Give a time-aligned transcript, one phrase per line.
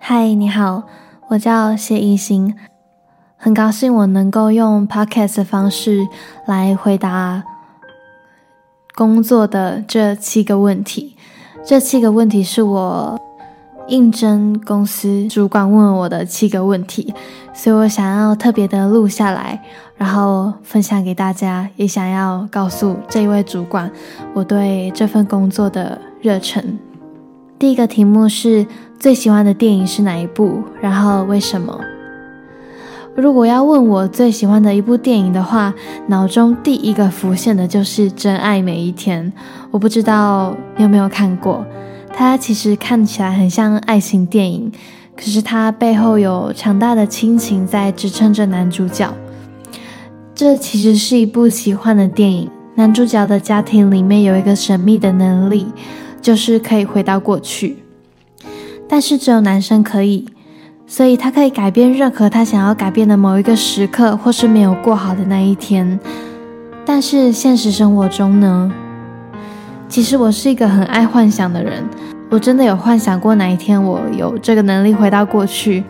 [0.00, 0.84] 嗨，你好，
[1.28, 2.56] 我叫谢艺兴。
[3.48, 6.06] 很高兴我能够用 podcast 的方式
[6.44, 7.42] 来回答
[8.94, 11.16] 工作的这七个问题。
[11.64, 13.18] 这七个问题是我
[13.86, 17.14] 应征公司主管问我的七个问题，
[17.54, 19.58] 所以我想要特别的录下来，
[19.96, 23.90] 然后分享给大家，也想要告诉这一位主管
[24.34, 26.78] 我对这份工作的热忱。
[27.58, 28.66] 第一个题目是
[28.98, 30.62] 最喜欢的电影是哪一部？
[30.82, 31.80] 然后为什么？
[33.20, 35.74] 如果要问我最喜欢的一部电影的话，
[36.06, 39.32] 脑中第一个浮现的就是《真爱每一天》。
[39.72, 41.66] 我不知道你有没有看过，
[42.14, 44.70] 它其实看起来很像爱情电影，
[45.16, 49.12] 可是它背后有强大的亲情在支撑着男主角。
[50.32, 55.66] 这其实是一部奇幻的电影，男主角的家庭里面有一个神秘的能力。
[56.20, 57.78] 就是可以回到过去，
[58.88, 60.26] 但是只有男生可以，
[60.90, 66.00] 所以他可以改变任何他想要改变的某一个时刻，或是没有过好的那一天。
[66.86, 68.72] 但是现实生活中呢？
[69.86, 71.84] 其实我是一个很爱幻想的人，
[72.30, 75.84] 我真的有幻想过哪一天我有这个能力回到过去，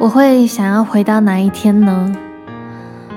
[0.00, 2.16] 我会想要回到哪一天呢？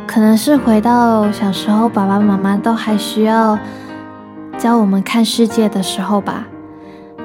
[0.05, 3.57] 可能是回到小时候，爸爸妈妈都还需要。
[4.57, 6.45] 教我们看世界的时候吧，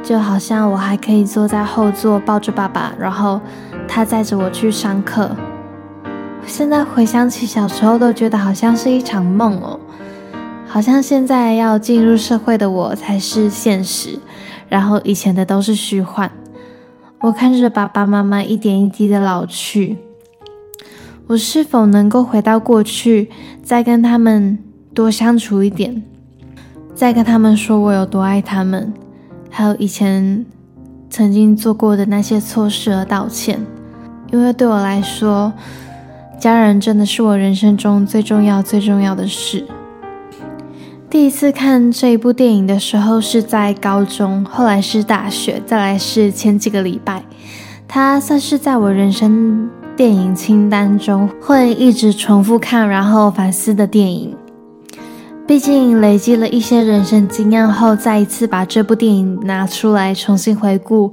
[0.06, 3.40] 就好像我还可以坐在后座抱着爸爸，然后
[3.88, 5.28] 他载着我去上课。
[6.46, 9.80] 现在回想起小时候，都觉得好像是一场梦哦，
[10.68, 14.20] 好像现在要进入社会的我才是现实，
[14.68, 16.30] 然后以前的都是虚幻。
[17.22, 19.98] 我看着爸爸妈妈一点一滴的老去，
[21.26, 23.28] 我是否能够回到过去，
[23.60, 24.56] 再跟他们
[24.94, 26.04] 多相处一点？
[26.94, 28.94] 再跟他们说我有多爱他们，
[29.58, 30.44] 还有以前
[31.08, 33.58] 曾经做过的那些错事而道歉，
[34.30, 35.50] 因为对我来说，
[36.38, 39.64] 家人真的是我人生中最重要最重要的事。
[41.08, 47.24] 第一次看这一部电影的时候是在高中，后来是大学，再来是前几个礼拜，
[47.88, 54.36] 它算是在我人生电影清单中会一直重复看然后反思的电影。
[55.46, 61.12] 毕竟累积了一些人生经验后，再一次把这部电影拿出来重新回顾，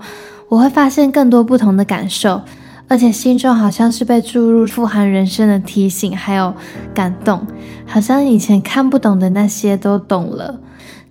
[0.50, 2.42] 我会发现更多不同的感受，
[2.88, 6.52] 而且心中好像是被注入富含人生的提醒，还有
[6.96, 7.46] 感动，
[7.86, 10.60] 好像以前看不懂的那些都懂了。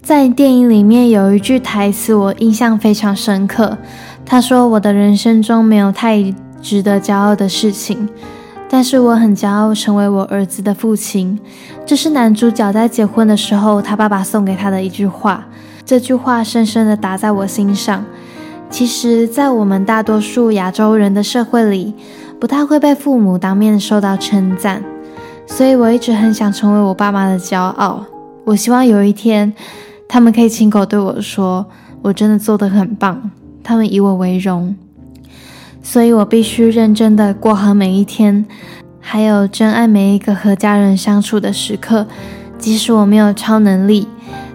[0.02, 3.78] 在电影里面有一句台词我印象非常深刻，
[4.26, 8.08] 他说：“我的人生中没有太值得骄傲的事情。”
[8.74, 11.38] 但是我很骄傲成为我儿子的父亲，
[11.84, 15.44] 这是男主角在结婚的时候他爸爸送给他的一句话。
[15.84, 18.02] 这句话深深地打在我心上。
[18.70, 21.92] 其实，在我们大多数亚洲人的社会里，
[22.40, 24.82] 不太会被父母当面受到称赞，
[25.46, 28.02] 所以我一直很想成为我爸妈的骄傲。
[28.44, 29.52] 我希望有一天，
[30.08, 31.66] 他们可以亲口对我说
[32.00, 33.30] ：“我真的做得很棒。”
[33.62, 34.74] 他们以我为荣。
[35.82, 38.46] 所以我必须认真的过好每一天，
[39.00, 42.06] 还有珍爱每一个和家人相处的时刻。
[42.56, 44.06] 即使我没有超能力，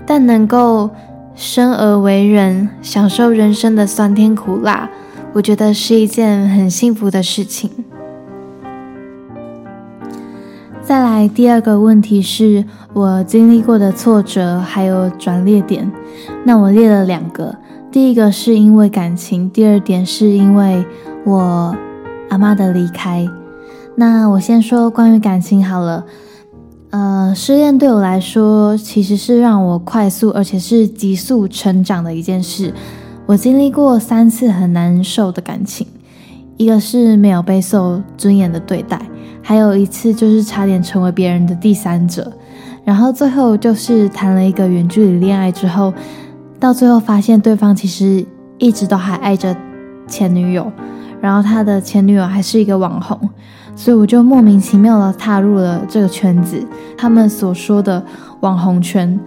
[0.06, 0.90] 但能够
[1.36, 4.90] 生而为人，享受人生的酸甜苦辣，
[5.34, 7.70] 我觉得是一件很幸福的事情。
[10.82, 12.64] 再来第二个问题是
[12.94, 15.92] 我经历过的挫折还有转捩点，
[16.46, 17.58] 那我列了两个，
[17.92, 20.86] 第一个是因为感情，第二点是因为。
[21.28, 21.76] 我
[22.30, 23.28] 阿妈的离开，
[23.96, 26.06] 那我先说关于感情好了。
[26.92, 32.74] 呃，失恋对我来说其实是让我快速而且是急速成长的一件事。
[33.26, 35.86] 我经历过三次很难受的感情，
[36.56, 38.98] 一个是没有被受尊严的对待，
[39.44, 42.32] 还有一次就是差点成为别人的第三者，
[42.86, 45.94] 然后最后就是谈了一个远距离恋爱之后，
[46.58, 48.26] 到最后发现对方其实
[48.58, 49.54] 一直都还爱着
[50.08, 50.72] 前女友。
[51.22, 53.18] 然后他的前女友还是一个网红，
[53.76, 56.64] 所以我就莫名其妙的踏入了这个圈子，
[56.98, 58.04] 他们所说的
[58.42, 59.20] 网红圈。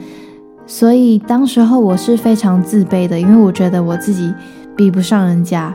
[0.66, 4.32] 所以当时候我是非常自卑的，因为我觉得我自己
[4.76, 5.74] 比不上人家。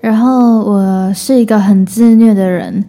[0.00, 2.84] 然后我是一个很自虐的人，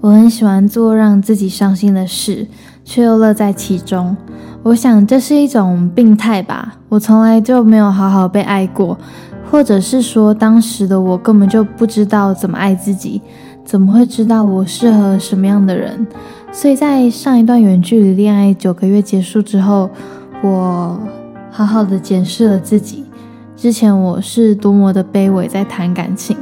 [0.00, 2.46] 我很喜欢做让自己伤心的事，
[2.84, 4.16] 却又乐在其中。
[4.62, 6.76] 我想这是一种病态吧。
[6.88, 8.96] 我从来就没有好好被爱过，
[9.52, 13.20] 或者是说，当时的我根本就不知道怎么爱自己，
[13.66, 16.06] 怎么会知道我适合什么样的人？
[16.50, 19.90] 所以在上一段远距离恋爱九个月结束之后，
[20.42, 20.98] 我
[21.50, 23.04] 好好的检视了自己。
[23.54, 26.34] 之前我是多么的卑微，在谈感情，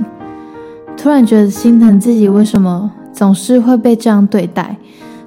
[0.96, 4.76] 突然觉得心疼自己，为什么总是会被这样对待？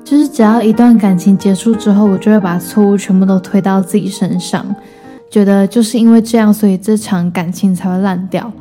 [0.05, 4.65] 就是只要一段感情结束之后，我就会把错误全部都推到自己身上，
[5.33, 8.53] 觉得就是因为这样，所以这场感情才会烂掉。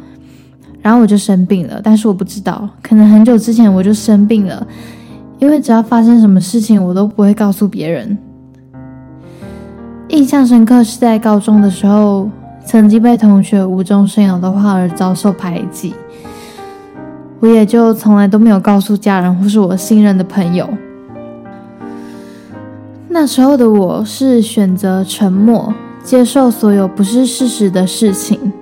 [0.80, 4.66] 然后我就生病了，但是我不知道，可能很久之前我就生病了，
[5.38, 8.16] 因为只要发生什么事情，我都不会告诉别人。
[10.08, 12.30] 印象深刻是在高中的时候，
[12.64, 15.94] 曾经被同学无中生有的话而遭受排挤，
[17.40, 20.66] 我也就从来都没有告诉家人或是我信任的朋友。
[23.08, 25.72] 那时候的我是选择沉默，
[26.02, 28.52] 接受所有不是事实的事情。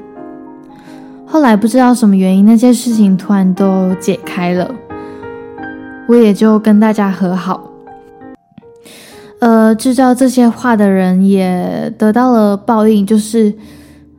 [1.26, 4.68] 后来不知道什么原因，那些事情突然都解开了，
[6.08, 7.70] 我也就跟大家和好。
[9.38, 13.54] 呃，制造这些话的人也得到了报应，就是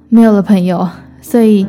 [0.09, 0.87] 没有了朋友。
[1.21, 1.67] 所以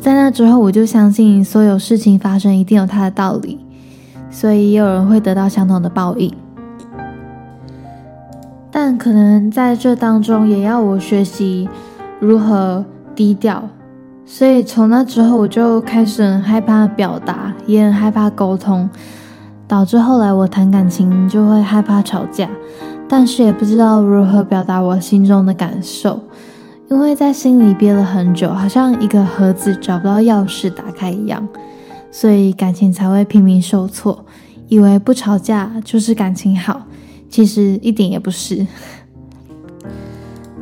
[0.00, 3.58] 在那之后，我就相信所有事情发生一定有它的道理，
[4.30, 6.32] 所以也有人会得到相同的报应。
[8.88, 11.68] 但可能在这当中，也要我学习
[12.20, 12.84] 如何
[13.16, 13.60] 低调。
[14.24, 18.88] 所以从那之后，我就开始很害怕表达，也很害怕沟通，
[19.66, 22.48] 导致后来我谈感情就会害怕吵架，
[23.08, 26.20] 但是也不知道如何表达我心中的感受，
[26.88, 31.44] 因为在心里憋了很久，好像一个盒子找不到钥匙打开一样，
[32.12, 34.24] 所以感情才会频频受挫，
[34.68, 36.82] 以为不吵架就是感情好。
[37.28, 38.66] 其实一点也不是。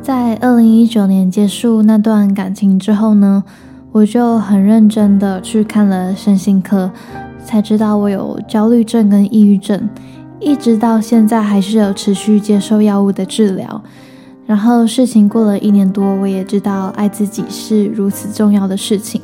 [0.01, 3.43] 在二零一九年结束那段感情之后呢，
[3.91, 6.91] 我就很认真的去看了身心科，
[7.43, 9.89] 才知道我有焦虑症跟抑郁症，
[10.39, 13.81] 一直到现在还是有持续接受药物的治疗。
[14.45, 19.19] 然后事情过了一年多，我也知道爱自己是如此重要的事情。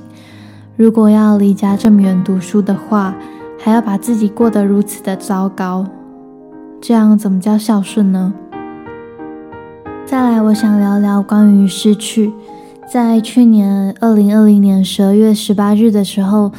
[0.76, 3.14] 如果要离家这么远读书的话，
[3.60, 5.86] 还要把自己过得如此的糟糕。
[6.82, 8.34] 这样怎么叫孝顺呢？
[10.04, 12.34] 再来，我想聊聊关于失去。
[12.92, 16.52] 在去年二零二零年十二月十八日的时候，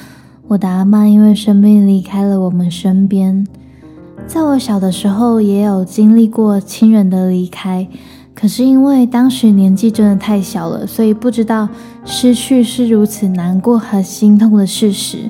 [0.46, 3.44] 我的阿妈因为生病离开了我们身边。
[4.24, 7.88] 在我小的时候，也有经历过亲人的离开，
[8.32, 11.68] 可是因为当时年纪真的太小了，所以不知道
[12.04, 15.28] 失去是如此难过和心痛的事实。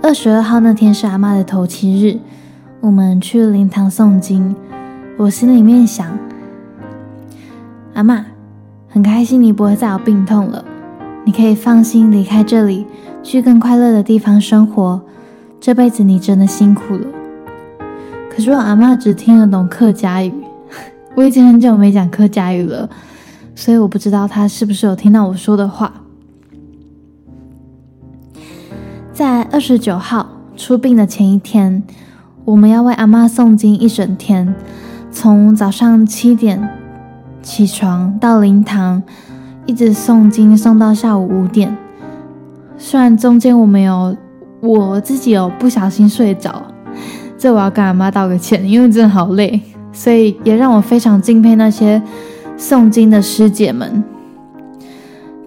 [0.00, 2.16] 二十二号那天是阿妈的头七日。
[2.80, 4.54] 我们去灵堂诵经，
[5.16, 6.06] 我心里面想：
[7.94, 8.24] 阿妈，
[8.88, 10.64] 很开心你不会再有病痛了，
[11.24, 12.86] 你可以放心离开这里，
[13.22, 15.02] 去更快乐的地方生活。
[15.60, 17.06] 这辈子你真的辛苦了。
[18.30, 20.32] 可是我阿妈只听得懂客家语，
[21.16, 22.88] 我已经很久没讲客家语了，
[23.56, 25.92] 所以我不知道她是不是有听到我说的话。
[29.12, 31.82] 在二十九号出殡的前一天。
[32.48, 34.54] 我们要为阿妈诵经一整天，
[35.10, 36.66] 从早上七点
[37.42, 39.02] 起床到灵堂，
[39.66, 41.76] 一直诵经诵到下午五点。
[42.78, 44.16] 虽然中间我没有
[44.62, 46.62] 我自己有不小心睡着，
[47.36, 49.60] 这我要跟阿妈道个歉，因为真的好累，
[49.92, 52.02] 所以也让我非常敬佩那些
[52.56, 54.02] 诵经的师姐们。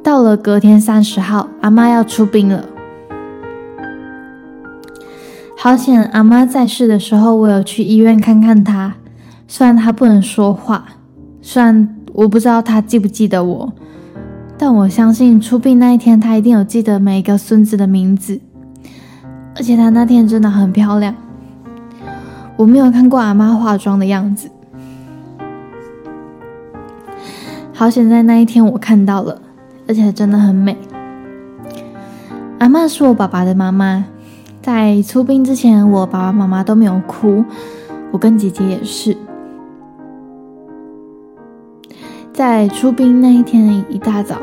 [0.04, 2.64] 到了隔天三十号，阿妈要出殡了。
[5.64, 6.04] 好险！
[6.06, 8.96] 阿妈在世的时候，我有去医院看看她。
[9.48, 10.86] 虽然她不能说话，
[11.40, 13.72] 虽然我不知道她记不记得我，
[14.58, 18.42] 但我相信出殡那一天，她一定有记得每一个孙子的名字。
[19.56, 21.14] 而且她那天真的很漂亮，
[22.58, 24.50] 我没有看过阿妈化妆的样子。
[27.72, 29.40] 好险，在那一天我看到了，
[29.88, 30.76] 而且真的很美。
[32.58, 34.06] 阿妈是我爸爸的妈妈。
[34.62, 37.44] 在出殡之前，我爸爸妈妈都没有哭，
[38.12, 39.18] 我跟姐姐也是。
[42.32, 44.38] 在出殡那一天一大早，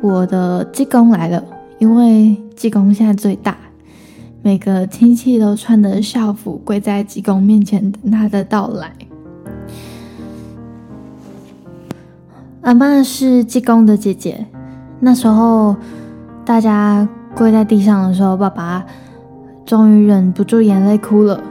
[0.00, 1.44] 我的济公来了，
[1.78, 3.56] 因为济公现在最大，
[4.42, 8.92] 每个亲戚都穿的校服跪在济公面前等他的到来。
[12.62, 14.44] 阿妈是济公的姐姐，
[14.98, 15.76] 那时候
[16.44, 18.84] 大家跪在地上的时候，爸爸。
[19.64, 21.42] 终于忍不住眼泪哭了。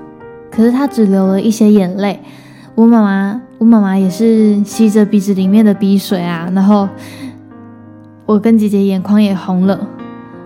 [0.52, 2.20] 可是她只流了一些眼泪，
[2.76, 6.50] 我妈妈，我妈妈也是吸着鼻子里面的鼻水啊。
[6.54, 6.88] 然后
[8.26, 9.88] 我跟姐姐眼眶也红了。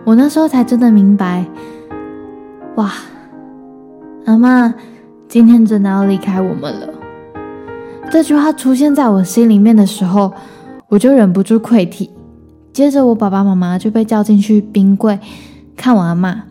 [0.06, 1.46] 我那时候才真的明白，
[2.76, 2.92] 哇，
[4.26, 4.74] 阿妈
[5.28, 6.88] 今天真的要离开我们了。
[8.10, 10.32] 这句话出现在我心里面的时候，
[10.88, 12.10] 我就忍不住溃体。
[12.72, 15.20] 接着我爸爸妈妈就被叫进去冰柜
[15.76, 16.44] 看我阿妈，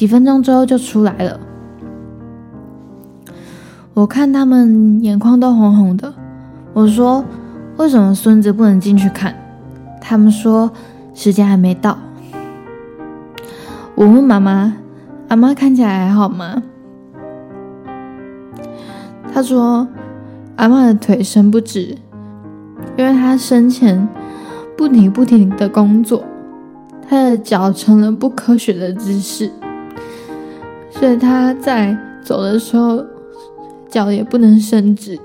[0.00, 1.38] 几分钟之后就出来了。
[3.92, 6.14] 我看他们眼眶都红红的，
[6.72, 7.22] 我说
[7.76, 9.36] ：“为什么孙子不能进去看？”
[10.00, 10.72] 他们说
[11.12, 11.98] ：“时间还没到。”
[13.94, 14.74] 我问妈妈
[15.28, 16.62] ：“阿妈看起来还好吗？”
[19.30, 19.86] 她说
[20.56, 21.94] ：“阿妈的腿伸不直，
[22.96, 24.08] 因为她生前
[24.78, 26.24] 不停不停的工作，
[27.06, 29.50] 她的脚成了不科学的姿势，
[31.00, 33.02] 所以她在走的时候
[33.88, 35.18] 脚也不能伸直。”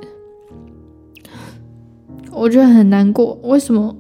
[2.32, 3.94] 我觉得很难过，为什么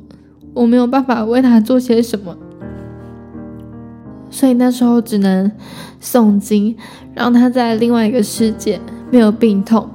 [0.53, 2.37] 我没有办法为他做些什么？
[4.29, 5.51] 所以那时候只能
[6.01, 6.77] 诵经，
[7.13, 8.79] 让他在另外一个世界
[9.11, 9.89] 没有病痛。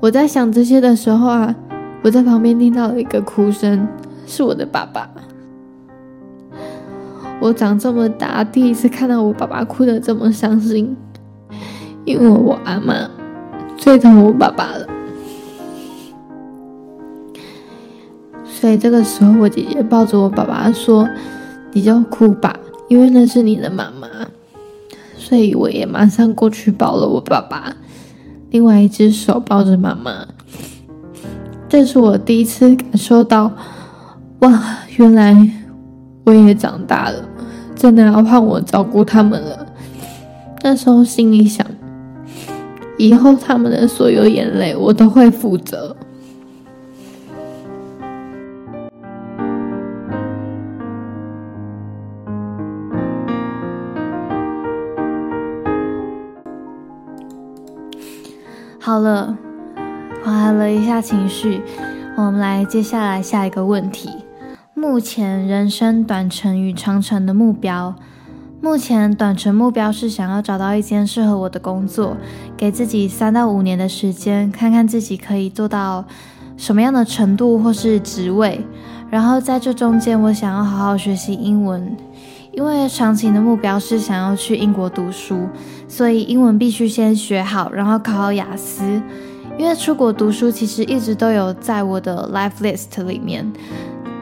[0.00, 1.54] 我在想这些的时候啊，
[2.02, 3.86] 我在旁边听到了一个哭声，
[4.26, 5.10] 是我的爸爸。
[7.40, 10.96] 我长这么大第一次看到我爸爸哭得这么伤心，
[12.04, 13.10] 因为我阿妈
[13.76, 14.86] 最疼我爸爸了。
[18.44, 21.08] 所以这个时候，我姐姐抱着我爸爸说。
[21.72, 22.52] 你就哭吧，
[22.88, 24.08] 因为那是你的妈妈，
[25.16, 27.76] 所以我也马上过去抱了我爸爸，
[28.50, 30.26] 另外一只手抱着妈妈。
[31.68, 33.52] 这是我第一次感受到，
[34.40, 35.48] 哇，原来
[36.30, 37.16] 我也长大了，
[37.74, 39.66] 真的要换我照顾他们了。
[40.62, 41.66] 那时候心里想，
[42.96, 45.96] 以后他们的所有眼泪，我都会负责。
[58.78, 59.36] 好了，
[60.22, 61.60] 缓和了一下情绪，
[62.16, 64.10] 我们来接下来下一个问题。
[64.80, 67.94] 目前人生短程与长程的目标，
[68.62, 72.16] 目前短程目标是想要找到一间适合我的工作，
[72.56, 76.06] 给自己三到五年的时间，看看自己可以做到
[76.56, 78.64] 什么样的程度或是职位。
[79.10, 81.94] 然后在这中间，我想要好好学习英文。
[82.52, 85.46] 因为长期的目标是想要去英国读书，
[85.88, 88.82] 所以英文必须先学好，然后考好雅思。
[89.58, 93.46] 因为出国读书其实一直都有在我的 life list 里面，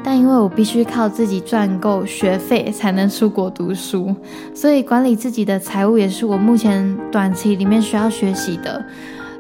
[0.05, 4.15] 但因为我必须靠自己赚够学费才能出国读书，
[4.55, 8.85] 所以管理自己的财务也是我目前短期里面需要学习的。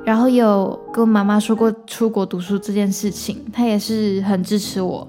[0.04, 5.06] 然后有跟妈妈说过出国读书这件事情，她也是很支持我。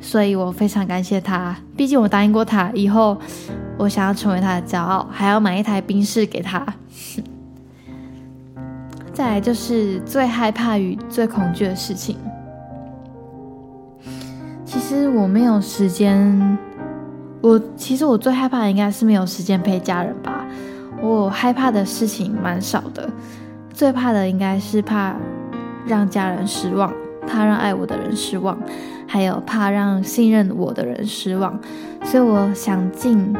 [0.00, 3.18] 所以我非常感谢她，毕竟我答应过她，以后
[3.76, 6.66] 我想要成为她的骄傲，还要买一台冰室给她。
[9.12, 12.16] 再来就是最害怕与最恐惧的事情。
[14.90, 16.58] 其实我没有时间，
[17.40, 20.44] 我其实我最害怕的应该是没有时间陪家人吧。
[21.00, 23.08] 我害怕的事情蛮少的，
[23.72, 25.14] 最怕的应该是怕
[25.86, 26.92] 让家人失望，
[27.24, 28.58] 怕让爱我的人失望。
[29.06, 31.56] 还有怕让信任我的人失望，
[32.02, 33.32] 所以我想尽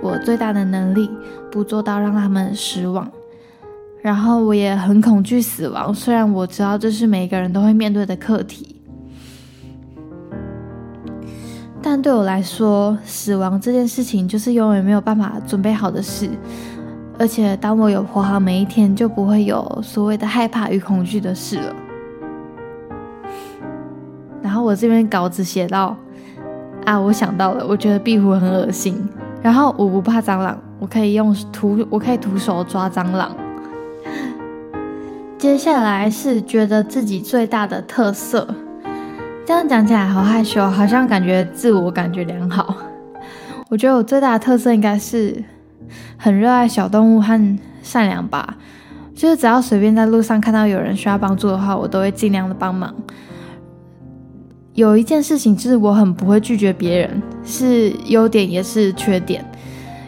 [0.00, 1.10] 我最大的能力，
[1.52, 3.06] 不做到让他们失望。
[4.00, 8.75] 然后我也很恐惧死亡，虽然我知道这是每个人都会面对的课题，
[11.88, 16.28] 但对我来说，死亡这件事情就是永远没有办法准备好的事。
[17.16, 21.72] 而且当我有活好每一天，就不会有所谓的害怕与恐惧的事了。
[24.42, 25.96] 然后我这边稿子写到
[26.84, 29.08] 啊，我想到了，我觉得壁虎很恶心。
[29.40, 33.30] 然后我不怕蟑螂，我可以用徒，我可以徒手抓蟑螂。
[35.38, 38.52] 接下来是觉得自己最大的特色，
[39.46, 42.76] 这样讲起来好害羞，好像感觉自我感觉良好。
[43.68, 45.40] 我觉得我最大的特色应该是
[46.16, 48.56] 很热爱小动物和善良吧，
[49.14, 52.92] 就是只要随便在路上看到有人需要帮助的话，我都会尽量的帮忙。
[54.74, 59.48] 有一件事情就是我很不会拒绝别人，是优点也是缺点。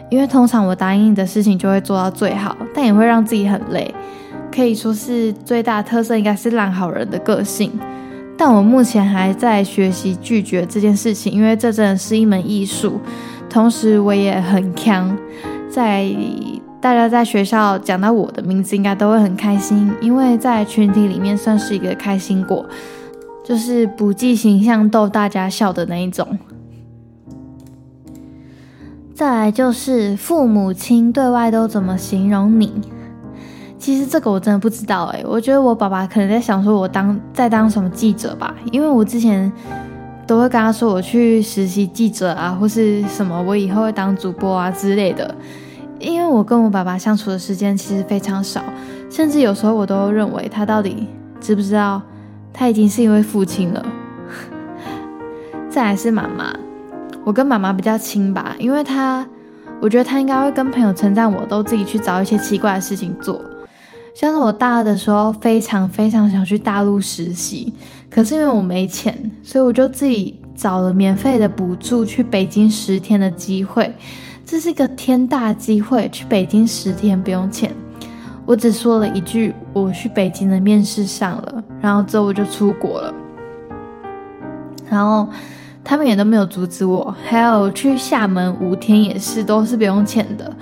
[0.09, 3.95] 因为通常我答应你的事情就会做到最好，但也会让自己很累。
[4.53, 7.71] 可以说是最大的特色应该是烂好人的个性。
[8.39, 12.97] 但我目前还在学习拒绝这件事情，因为这真的是一门艺术。
[13.49, 15.13] 同时我也很强，
[15.69, 16.09] 在
[16.79, 22.65] 大家在学校讲到我的名字，应该都会很开心，因为在群体里面算是一个开心果，
[23.43, 26.39] 就是不计形象逗大家笑的那一种。
[29.13, 32.71] 再来就是父母亲对外都怎么形容你？
[33.79, 39.49] 其实这个我真的不知道诶，我觉得我爸爸可能在想说我当在当什么记者吧，因为我之前
[40.27, 45.33] 都会跟他说我去实习记者啊，或是什么我以后会当主播啊之类的。
[45.97, 48.61] 因为我跟我爸爸相处的时间其实非常少，
[49.09, 51.07] 甚至有时候我都认为他到底
[51.39, 52.01] 知不知道
[52.53, 53.85] 他已经是一位父亲了。
[55.69, 56.53] 再来是妈妈。
[57.25, 59.27] 我跟妈妈比较亲吧，因为她，
[59.81, 63.39] 我觉得她应该会跟朋友称赞我，都自己去找一些奇怪的事情做。
[64.19, 67.73] 像是我大二的时候，非常非常想去大陆实习，
[68.09, 73.95] 可是因为我没钱，所以我就自己找了免费的补助去北京十天的机会。
[74.45, 77.73] 这是一个天大机会，去北京十天不用钱。
[78.45, 83.13] 我只说了一句我去北京的面试上了，然后之后我就出国了，
[84.89, 85.29] 然后。
[85.81, 90.55] 他们也都没有阻止我，还有去厦门五天也是都是不用钱的。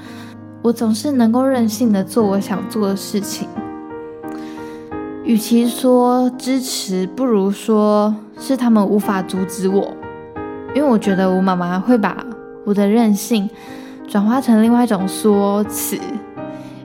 [0.68, 3.48] 我总是能够任性的做我想做的事情。
[5.24, 9.94] 与其说支持，不如说是他们无法阻止我，
[10.76, 12.18] 因为我觉得我妈妈会把
[12.66, 13.50] 我的任性
[14.10, 15.98] 转化成另外一种说辞，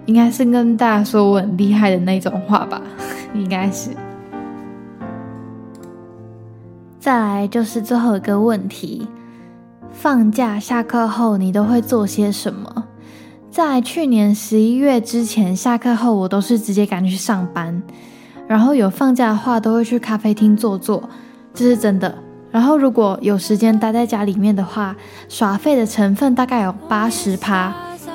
[0.06, 2.80] 应该是跟大家说我很厉害的那种话吧，
[3.34, 3.90] 应该是。
[7.00, 9.08] 再来就是最后一个问题：
[9.90, 12.81] 放假下课后你都会做些什么？
[13.52, 17.82] 在去年十一月之前，下课后我都是直接赶去上班，
[18.48, 21.06] 然后有放假的话都会去咖啡厅坐坐，
[21.52, 22.16] 这是真的。
[22.50, 24.96] 然后如果有时间待在家里面的话，
[25.28, 27.74] 耍废的成分大概有八十趴，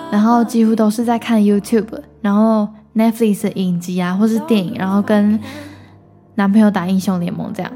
[0.09, 5.39] 然后几乎都是在看 YouTube，然后 Netflix 的影集啊，或是电影，然后跟
[6.33, 7.71] 男朋友打英雄联盟这样。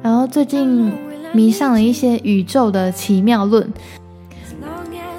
[0.00, 0.92] 然后最近
[1.32, 3.68] 迷上了一些宇宙的奇妙论，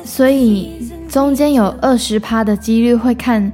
[0.05, 3.51] 所以中间有二十趴的几率会看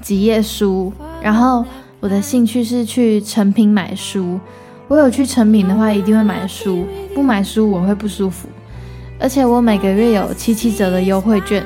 [0.00, 0.90] 几页书。
[1.20, 1.62] 然后
[2.00, 4.40] 我的兴趣是去成品买书，
[4.88, 8.48] 我有去成品的话一定会买书，不买书我会不舒服。
[9.20, 11.62] 而且我每个月有七七折的优惠券，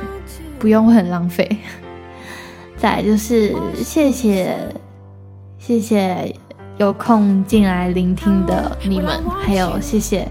[0.59, 1.48] 不用很浪费。
[2.77, 4.57] 再就是谢谢
[5.57, 6.35] 谢谢。
[6.79, 10.29] 有空进来聆听的你们，还有谢谢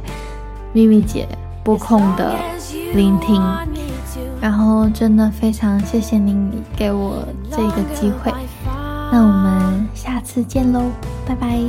[0.71, 1.27] 咪咪姐
[1.61, 2.33] 播控的
[2.93, 3.43] 聆听，
[4.41, 8.32] 然后真的非常谢谢您给我这个机会，
[9.12, 10.84] 那我们下次见喽，
[11.26, 11.60] 拜拜。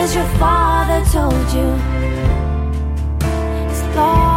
[0.00, 1.54] stars above
[3.94, 4.29] you.